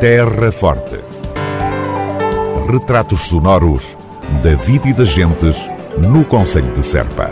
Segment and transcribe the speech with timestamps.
[0.00, 1.00] Terra Forte.
[2.70, 3.96] Retratos sonoros
[4.44, 7.28] da vida e das gentes no Conselho de Serpa.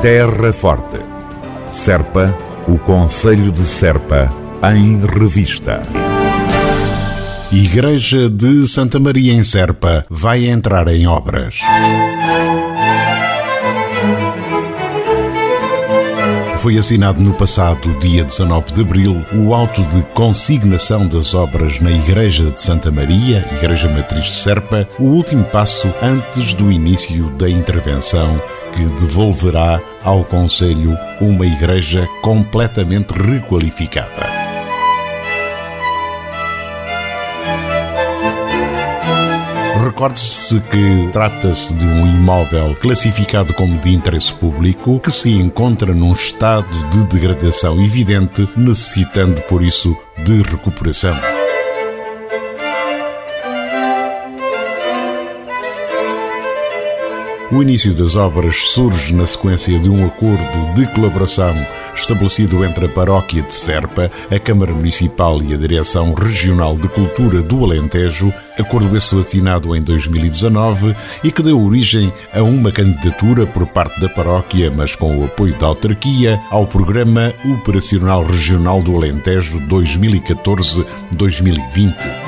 [0.00, 1.00] Terra Forte.
[1.68, 2.32] Serpa,
[2.68, 4.32] o Conselho de Serpa,
[4.72, 5.82] em revista.
[7.50, 11.58] Igreja de Santa Maria em Serpa vai entrar em obras.
[16.66, 21.92] Foi assinado no passado dia 19 de abril o auto de consignação das obras na
[21.92, 27.48] Igreja de Santa Maria, Igreja Matriz de Serpa, o último passo antes do início da
[27.48, 28.42] intervenção
[28.74, 34.45] que devolverá ao Conselho uma igreja completamente requalificada.
[39.86, 46.12] Recorde-se que trata-se de um imóvel classificado como de interesse público que se encontra num
[46.12, 51.16] estado de degradação evidente, necessitando por isso de recuperação.
[57.52, 61.54] O início das obras surge na sequência de um acordo de colaboração
[61.96, 67.42] estabelecido entre a Paróquia de Serpa, a Câmara Municipal e a Direção Regional de Cultura
[67.42, 70.94] do Alentejo, acordo esse assinado em 2019
[71.24, 75.54] e que deu origem a uma candidatura por parte da paróquia, mas com o apoio
[75.58, 82.25] da autarquia, ao Programa Operacional Regional do Alentejo 2014-2020.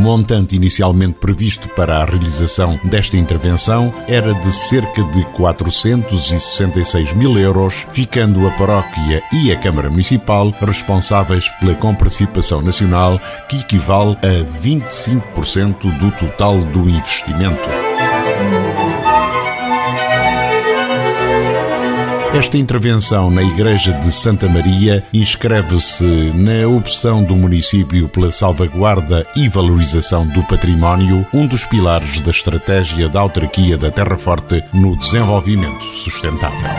[0.00, 7.86] Montante inicialmente previsto para a realização desta intervenção era de cerca de 466 mil euros,
[7.92, 15.98] ficando a paróquia e a Câmara Municipal responsáveis pela comparticipação nacional, que equivale a 25%
[15.98, 17.89] do total do investimento.
[22.40, 29.46] Esta intervenção na Igreja de Santa Maria inscreve-se na opção do município pela salvaguarda e
[29.46, 35.84] valorização do património, um dos pilares da estratégia da autarquia da Terra Forte no desenvolvimento
[35.84, 36.70] sustentável.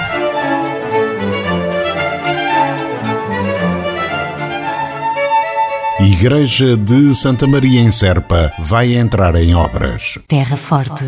[6.00, 10.18] Igreja de Santa Maria em Serpa vai entrar em obras.
[10.28, 11.06] Terra Forte,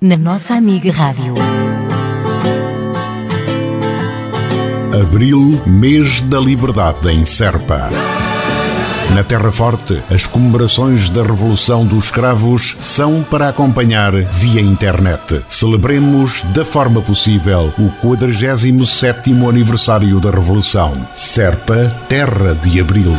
[0.00, 1.51] na nossa amiga Rádio.
[4.94, 7.88] Abril, mês da liberdade em Serpa.
[9.14, 15.42] Na Terra Forte, as comemorações da Revolução dos Escravos são para acompanhar via internet.
[15.48, 20.94] Celebremos da forma possível o 47º aniversário da Revolução.
[21.14, 23.12] Serpa, Terra de Abril.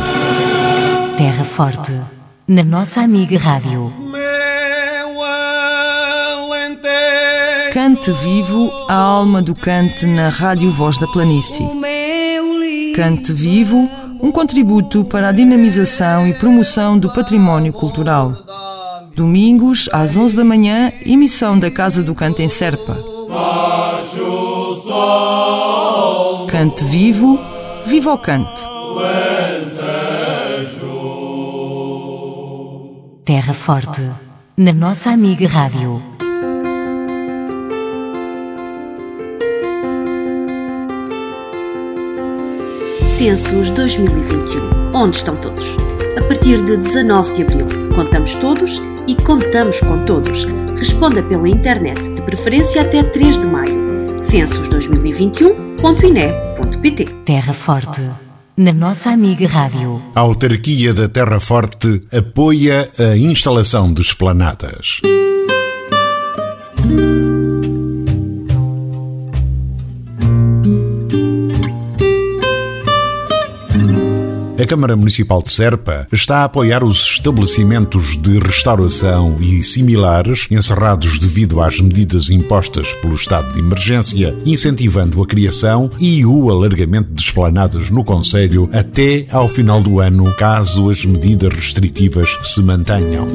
[1.16, 1.92] Terra Forte,
[2.46, 3.92] na nossa amiga Rádio.
[7.84, 11.68] Cante Vivo, a alma do cante na Rádio Voz da Planície.
[12.96, 13.86] Cante Vivo,
[14.22, 18.32] um contributo para a dinamização e promoção do património cultural.
[19.14, 22.96] Domingos, às 11 da manhã, emissão da Casa do Cante em Serpa.
[26.48, 27.38] Cante Vivo,
[27.84, 28.62] viva o cante.
[33.26, 34.10] Terra Forte,
[34.56, 36.13] na nossa amiga Rádio.
[43.14, 44.92] Censos 2021.
[44.92, 45.64] Onde estão todos?
[46.18, 50.48] A partir de 19 de abril, contamos todos e contamos com todos.
[50.76, 53.72] Responda pela internet, de preferência até 3 de maio.
[54.18, 58.02] censos2021.ine.pt Terra Forte,
[58.56, 60.02] na nossa amiga Rádio.
[60.12, 65.00] A autarquia da Terra Forte apoia a instalação de esplanadas.
[74.64, 81.18] A Câmara Municipal de Serpa está a apoiar os estabelecimentos de restauração e similares encerrados
[81.18, 87.20] devido às medidas impostas pelo estado de emergência, incentivando a criação e o alargamento de
[87.20, 93.28] esplanadas no Conselho até ao final do ano, caso as medidas restritivas se mantenham.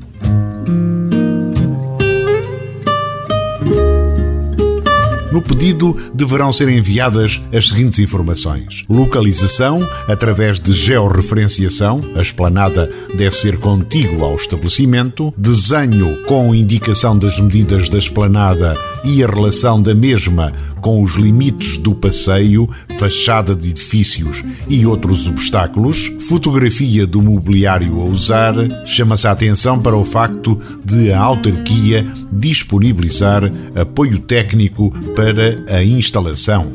[5.34, 13.36] No pedido deverão ser enviadas as seguintes informações: localização através de georreferenciação, a esplanada deve
[13.36, 19.96] ser contígua ao estabelecimento, desenho com indicação das medidas da esplanada e a relação da
[19.96, 20.54] mesma
[20.84, 22.70] com os limites do passeio,
[23.00, 28.54] fachada de edifícios e outros obstáculos, fotografia do mobiliário a usar,
[28.86, 36.72] chama-se a atenção para o facto de a autarquia disponibilizar apoio técnico para a instalação.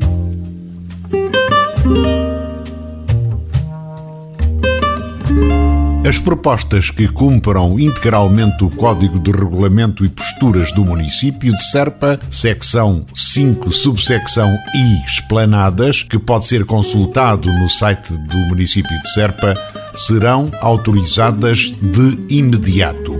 [6.09, 12.19] As propostas que cumpram integralmente o Código de Regulamento e Posturas do município de Serpa,
[12.31, 19.53] secção 5, subsecção I, esplanadas, que pode ser consultado no site do município de Serpa,
[19.93, 23.15] serão autorizadas de imediato.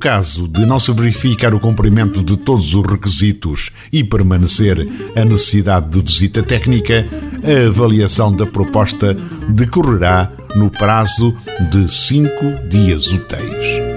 [0.00, 5.90] Caso de não se verificar o cumprimento de todos os requisitos e permanecer a necessidade
[5.90, 7.06] de visita técnica,
[7.44, 9.14] a avaliação da proposta
[9.50, 11.36] decorrerá no prazo
[11.70, 13.90] de cinco dias úteis.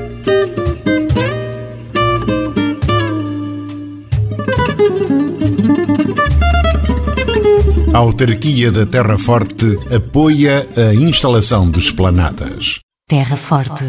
[7.94, 12.80] A autarquia da Terra Forte apoia a instalação de esplanadas.
[13.08, 13.86] Terra Forte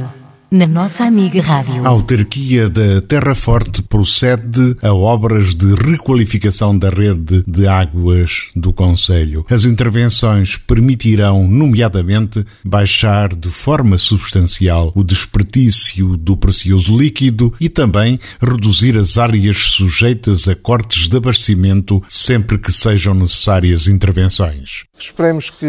[0.55, 1.85] na nossa amiga rádio.
[1.85, 8.73] A autarquia da Terra Forte procede a obras de requalificação da rede de águas do
[8.73, 9.45] Conselho.
[9.51, 18.21] As intervenções permitirão, nomeadamente, baixar de forma substancial o desperdício do precioso líquido e também
[18.41, 24.85] reduzir as áreas sujeitas a cortes de abastecimento sempre que sejam necessárias intervenções.
[24.97, 25.67] Esperemos que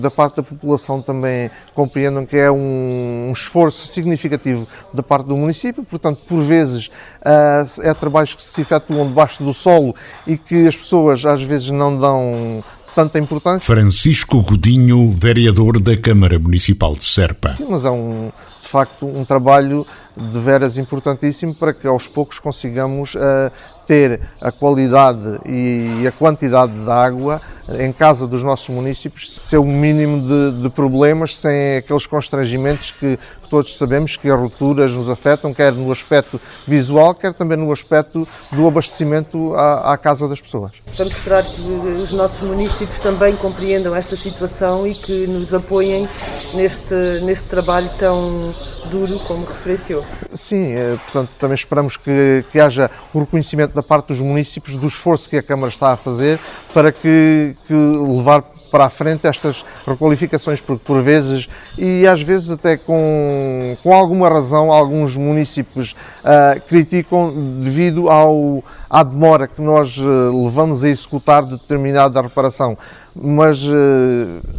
[0.00, 5.36] da parte da população também compreendam que é um esforço significativo significativo da parte do
[5.36, 6.88] município, portanto, por vezes
[7.22, 9.94] uh, é trabalhos que se efetuam debaixo do solo
[10.26, 12.62] e que as pessoas às vezes não dão
[12.94, 13.66] tanta importância.
[13.66, 17.54] Francisco Godinho, vereador da Câmara Municipal de Serpa.
[17.56, 18.32] Sim, mas é um,
[18.62, 19.86] de facto um trabalho
[20.16, 23.50] de veras importantíssimo para que aos poucos consigamos uh,
[23.86, 27.40] ter a qualidade e a quantidade de água
[27.78, 33.18] em casa dos nossos municípios, ser o mínimo de, de problemas, sem aqueles constrangimentos que
[33.50, 38.26] todos sabemos que as rupturas nos afetam, quer no aspecto visual, quer também no aspecto
[38.52, 40.72] do abastecimento à, à casa das pessoas.
[40.96, 41.60] Vamos esperar que
[42.00, 46.08] os nossos municípios também compreendam esta situação e que nos apoiem
[46.54, 48.50] neste, neste trabalho tão
[48.90, 50.05] duro como referenciou.
[50.34, 54.86] Sim, é, portanto, também esperamos que, que haja o reconhecimento da parte dos municípios do
[54.86, 56.38] esforço que a Câmara está a fazer
[56.74, 61.48] para que, que levar para a frente estas requalificações, porque por vezes,
[61.78, 69.02] e às vezes até com, com alguma razão, alguns municípios uh, criticam devido ao, à
[69.02, 72.76] demora que nós uh, levamos a executar determinada reparação.
[73.14, 73.72] Mas uh,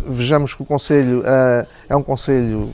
[0.07, 1.23] vejamos que o Conselho
[1.87, 2.71] é um Conselho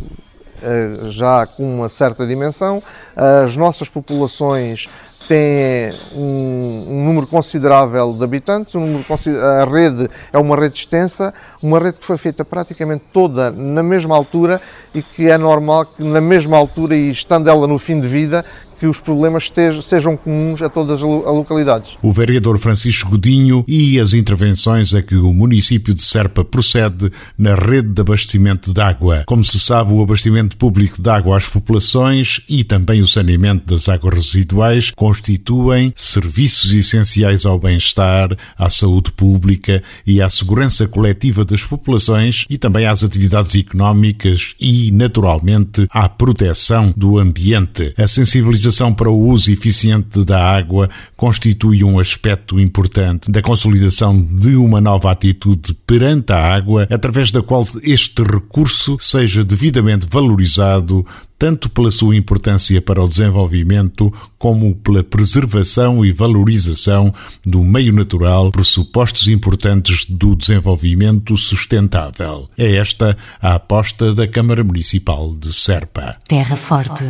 [1.10, 2.82] já com uma certa dimensão,
[3.16, 4.90] as nossas populações
[5.28, 9.06] têm um, um, número considerável de habitantes, um número,
[9.42, 14.16] a rede é uma rede extensa, uma rede que foi feita praticamente toda na mesma
[14.16, 14.62] altura
[14.94, 18.44] e que é normal que na mesma altura e estando ela no fim de vida,
[18.84, 19.50] que os problemas
[19.82, 21.92] sejam comuns a todas as localidades.
[22.02, 27.56] O vereador Francisco Godinho e as intervenções a que o município de Serpa procede na
[27.56, 29.24] rede de abastecimento de água.
[29.26, 33.88] Como se sabe, o abastecimento público de água às populações e também o saneamento das
[33.88, 41.64] águas residuais constituem serviços essenciais ao bem-estar, à saúde pública e à segurança coletiva das
[41.64, 47.94] populações e também às atividades económicas e, naturalmente, à proteção do ambiente.
[47.98, 54.56] A sensibilização para o uso eficiente da água constitui um aspecto importante da consolidação de
[54.56, 61.06] uma nova atitude perante a água, através da qual este recurso seja devidamente valorizado
[61.44, 67.14] tanto pela sua importância para o desenvolvimento como pela preservação e valorização
[67.46, 72.50] do meio natural, pressupostos importantes do desenvolvimento sustentável.
[72.58, 76.16] É esta a aposta da Câmara Municipal de Serpa.
[76.30, 77.04] Terra Forte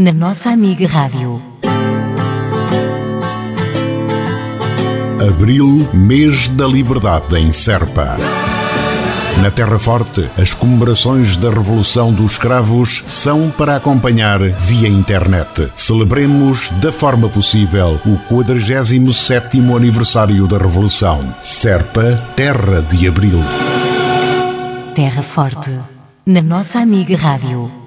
[0.00, 1.42] na nossa amiga Rádio.
[5.20, 8.16] Abril, mês da liberdade em Serpa.
[9.42, 15.70] Na Terra Forte, as comemorações da Revolução dos Escravos são para acompanhar via internet.
[15.76, 21.22] Celebremos da forma possível o 47º aniversário da Revolução.
[21.42, 23.38] Serpa, Terra de Abril.
[24.94, 25.78] Terra Forte,
[26.24, 27.79] na nossa amiga Rádio.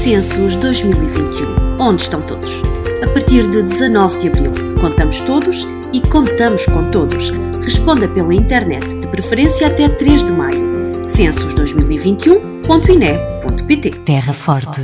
[0.00, 1.78] Censos 2021.
[1.78, 2.48] Onde estão todos?
[3.02, 7.28] A partir de 19 de abril, contamos todos e contamos com todos.
[7.62, 10.90] Responda pela internet, de preferência até 3 de maio.
[11.04, 14.80] censos2021.ine.pt Terra Forte.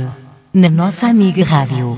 [0.53, 1.97] Na nossa amiga Rádio.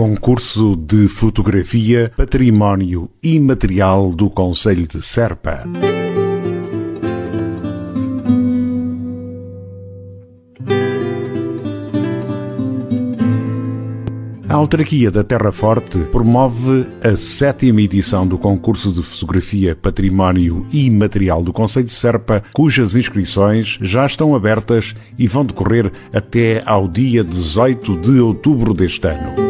[0.00, 5.64] Concurso de Fotografia Património Imaterial do Conselho de Serpa.
[14.48, 21.42] A autarquia da Terra Forte promove a sétima edição do concurso de fotografia Património Imaterial
[21.42, 27.22] do Conselho de Serpa, cujas inscrições já estão abertas e vão decorrer até ao dia
[27.22, 29.49] 18 de outubro deste ano.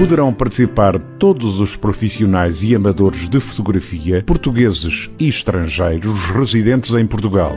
[0.00, 7.52] Poderão participar todos os profissionais e amadores de fotografia, portugueses e estrangeiros residentes em Portugal.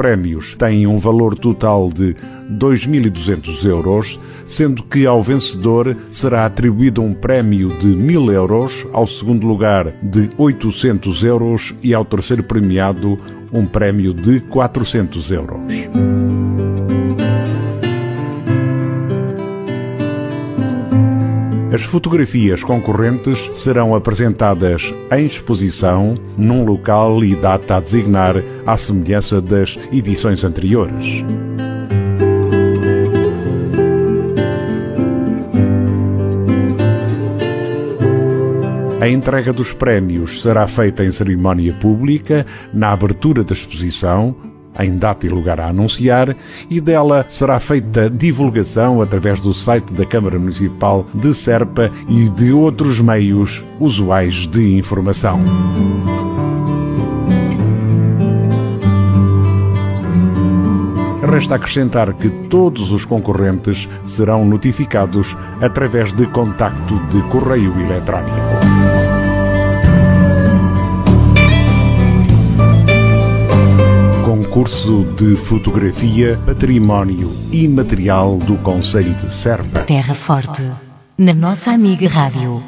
[0.00, 2.16] Prémios têm um valor total de
[2.50, 9.46] 2.200 euros, sendo que ao vencedor será atribuído um prémio de 1.000 euros, ao segundo
[9.46, 13.18] lugar de 800 euros e ao terceiro premiado
[13.52, 15.60] um prémio de 400 euros.
[21.72, 29.40] As fotografias concorrentes serão apresentadas em exposição num local e data a designar à semelhança
[29.40, 31.24] das edições anteriores.
[39.00, 44.34] A entrega dos prémios será feita em cerimónia pública, na abertura da exposição,
[44.84, 46.36] em data e lugar a anunciar,
[46.68, 52.52] e dela será feita divulgação através do site da Câmara Municipal de Serpa e de
[52.52, 55.40] outros meios usuais de informação.
[61.30, 69.19] Resta acrescentar que todos os concorrentes serão notificados através de contacto de correio eletrónico.
[74.50, 79.82] Concurso de Fotografia Património Imaterial do Conselho de Serpa.
[79.82, 80.64] Terra Forte.
[81.16, 82.60] Na nossa amiga Rádio.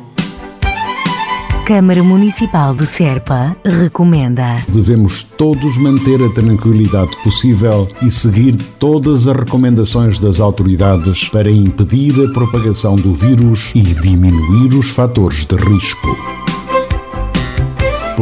[1.66, 4.54] Câmara Municipal de Serpa recomenda.
[4.68, 12.14] Devemos todos manter a tranquilidade possível e seguir todas as recomendações das autoridades para impedir
[12.24, 16.41] a propagação do vírus e diminuir os fatores de risco.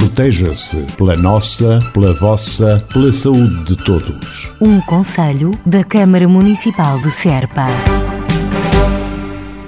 [0.00, 4.50] Proteja-se pela nossa, pela vossa, pela saúde de todos.
[4.58, 7.66] Um conselho da Câmara Municipal de Serpa.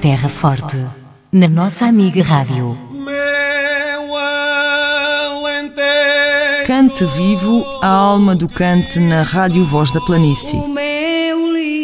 [0.00, 0.78] Terra Forte.
[1.30, 2.78] Na nossa amiga Rádio.
[6.66, 10.58] Cante vivo a alma do cante na Rádio Voz da Planície.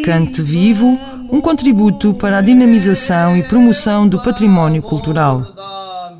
[0.06, 0.98] Cante vivo,
[1.30, 5.57] um contributo para a dinamização e promoção do património cultural.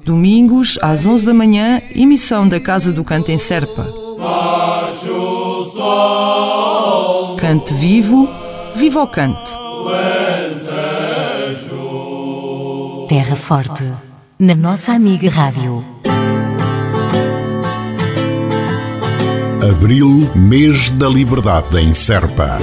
[0.08, 3.92] Domingos, às 11 da manhã, emissão da Casa do Cante em Serpa.
[7.36, 8.26] Cante vivo,
[8.74, 9.52] viva o cante.
[13.06, 13.84] Terra Forte.
[14.38, 15.84] Na nossa amiga Rádio.
[19.70, 22.58] Abril, mês da liberdade em Serpa.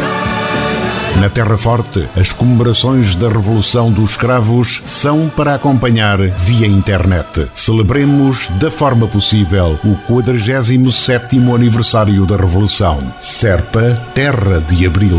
[1.19, 7.49] Na Terra Forte, as comemorações da Revolução dos Escravos são para acompanhar via internet.
[7.55, 12.99] Celebremos da forma possível o 47º aniversário da Revolução.
[13.19, 15.17] Serpa, Terra de Abril.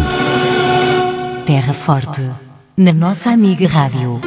[1.46, 2.22] Terra Forte.
[2.76, 4.20] Na nossa amiga Rádio.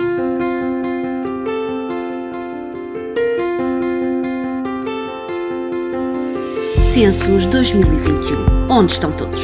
[6.82, 8.68] Censos 2021.
[8.70, 9.40] Onde estão todos?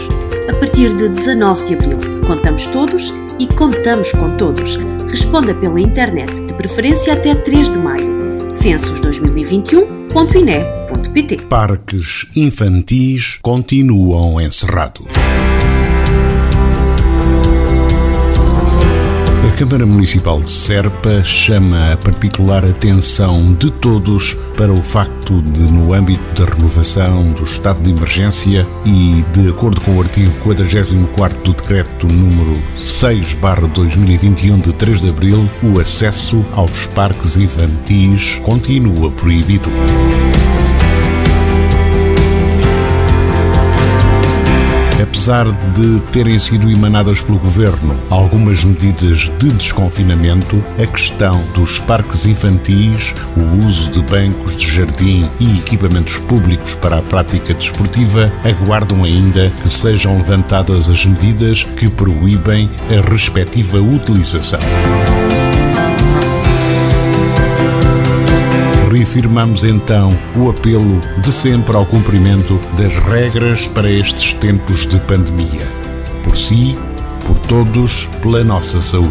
[0.50, 4.78] A partir de 19 de abril, contamos todos e contamos com todos.
[5.10, 8.14] Responda pela internet, de preferência até 3 de maio.
[8.50, 15.06] censos2021.ine.pt Parques infantis continuam encerrados.
[19.58, 25.94] Câmara Municipal de Serpa chama a particular atenção de todos para o facto de, no
[25.94, 31.54] âmbito da renovação do estado de emergência e de acordo com o artigo 44 do
[31.54, 39.70] Decreto número 6/2021 de 3 de abril, o acesso aos parques infantis continua proibido.
[45.26, 52.28] Apesar de terem sido emanadas pelo Governo algumas medidas de desconfinamento, a questão dos parques
[52.28, 59.04] infantis, o uso de bancos de jardim e equipamentos públicos para a prática desportiva aguardam
[59.04, 64.60] ainda que sejam levantadas as medidas que proíbem a respectiva utilização.
[68.96, 75.68] Reafirmamos então o apelo de sempre ao cumprimento das regras para estes tempos de pandemia.
[76.24, 76.78] Por si,
[77.28, 79.10] por todos, pela nossa saúde.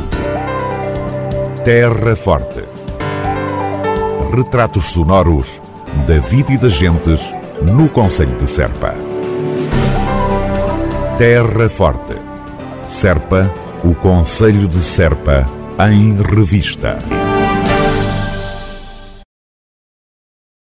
[1.65, 2.65] Terra Forte.
[4.35, 5.61] Retratos sonoros
[6.07, 7.21] da vida e das gentes
[7.63, 8.95] no Conselho de Serpa.
[11.19, 12.15] Terra Forte.
[12.87, 13.53] Serpa,
[13.85, 15.47] o Conselho de Serpa,
[15.79, 16.99] em revista.